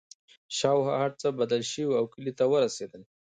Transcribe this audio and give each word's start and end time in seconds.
شاوخوا 0.57 0.95
هرڅه 1.03 1.27
بدل 1.39 1.61
شوي 1.71 1.85
وو 1.87 1.97
او 1.99 2.05
کلي 2.13 2.31
ته 2.39 2.43
ورسېدل 2.51 3.01